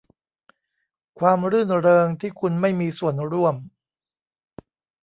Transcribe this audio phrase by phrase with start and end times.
[1.19, 3.55] ความรื่นเริงที่คุณไม่มีส่วนร่วม